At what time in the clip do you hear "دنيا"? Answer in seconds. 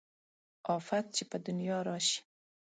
1.45-1.77